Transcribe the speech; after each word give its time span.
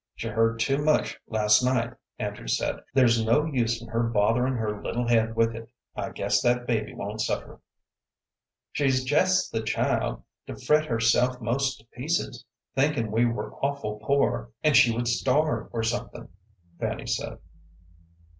"She 0.15 0.29
heard 0.29 0.59
too 0.59 0.83
much 0.83 1.19
last 1.27 1.61
night," 1.61 1.93
Andrew 2.17 2.47
said; 2.47 2.77
"there's 2.91 3.23
no 3.23 3.45
use 3.45 3.79
in 3.79 3.87
her 3.89 4.01
botherin' 4.01 4.55
her 4.55 4.81
little 4.81 5.07
head 5.07 5.35
with 5.35 5.53
it. 5.55 5.69
I 5.95 6.09
guess 6.09 6.41
that 6.41 6.65
baby 6.65 6.95
won't 6.95 7.21
suffer." 7.21 7.59
"She's 8.71 9.03
jest 9.03 9.51
the 9.51 9.61
child 9.61 10.23
to 10.47 10.55
fret 10.55 10.85
herself 10.85 11.39
most 11.39 11.77
to 11.81 11.85
pieces 11.95 12.43
thinkin' 12.73 13.11
we 13.11 13.25
were 13.25 13.53
awful 13.63 13.99
poor, 14.01 14.49
and 14.63 14.75
she 14.75 14.91
would 14.91 15.07
starve 15.07 15.69
or 15.71 15.83
somethin'," 15.83 16.29
Fanny 16.79 17.05
said. 17.05 17.37